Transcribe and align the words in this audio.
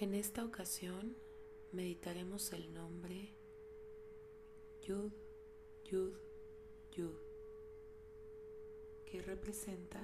En 0.00 0.14
esta 0.14 0.44
ocasión 0.44 1.16
meditaremos 1.72 2.52
el 2.52 2.72
nombre 2.72 3.34
Yud, 4.82 5.10
Yud, 5.86 6.12
Yud, 6.92 7.16
que 9.04 9.20
representa 9.22 10.00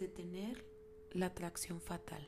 detener 0.00 0.64
la 1.12 1.26
atracción 1.26 1.80
fatal. 1.80 2.26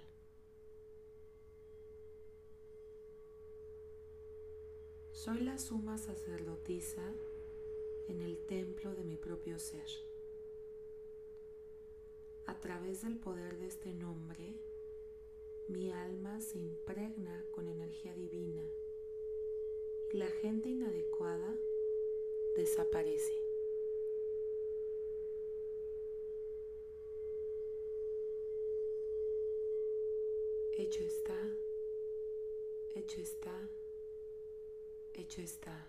Soy 5.10 5.40
la 5.40 5.58
suma 5.58 5.98
sacerdotisa 5.98 7.02
en 8.06 8.22
el 8.22 8.46
templo 8.46 8.94
de 8.94 9.02
mi 9.02 9.16
propio 9.16 9.58
ser. 9.58 9.88
A 12.58 12.60
través 12.60 13.02
del 13.02 13.16
poder 13.16 13.56
de 13.60 13.68
este 13.68 13.94
nombre, 13.94 14.52
mi 15.68 15.92
alma 15.92 16.40
se 16.40 16.58
impregna 16.58 17.46
con 17.52 17.68
energía 17.68 18.12
divina 18.16 18.68
y 20.12 20.16
la 20.16 20.26
gente 20.26 20.68
inadecuada 20.68 21.54
desaparece. 22.56 23.32
Hecho 30.72 31.04
está, 31.04 31.56
hecho 32.96 33.20
está, 33.20 33.68
hecho 35.14 35.42
está. 35.42 35.86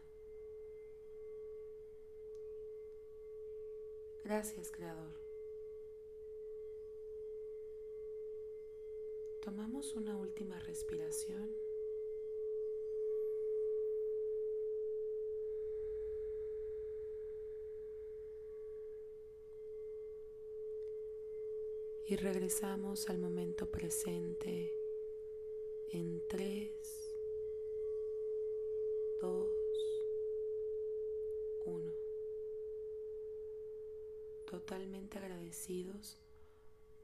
Gracias, 4.24 4.70
Creador. 4.70 5.29
Tomamos 9.50 9.96
una 9.96 10.16
última 10.16 10.60
respiración. 10.60 11.50
Y 22.06 22.16
regresamos 22.18 23.10
al 23.10 23.18
momento 23.18 23.72
presente 23.72 24.72
en 25.94 26.22
3, 26.28 26.72
2, 29.20 29.48
1. 31.66 31.94
Totalmente 34.46 35.18
agradecidos 35.18 36.20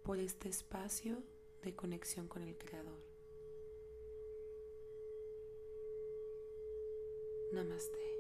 por 0.04 0.20
este 0.20 0.50
espacio 0.50 1.24
de 1.66 1.76
conexión 1.76 2.28
con 2.28 2.44
el 2.44 2.56
Creador. 2.58 3.00
Namaste. 7.52 8.15